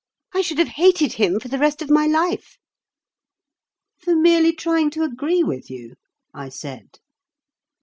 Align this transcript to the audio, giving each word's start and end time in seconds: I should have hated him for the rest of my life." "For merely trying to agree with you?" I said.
I 0.33 0.41
should 0.41 0.57
have 0.57 0.69
hated 0.81 1.13
him 1.13 1.39
for 1.39 1.47
the 1.47 1.59
rest 1.59 1.83
of 1.83 1.91
my 1.91 2.07
life." 2.07 2.57
"For 3.99 4.15
merely 4.15 4.51
trying 4.51 4.89
to 4.97 5.03
agree 5.03 5.43
with 5.43 5.69
you?" 5.69 5.93
I 6.33 6.49
said. 6.49 6.97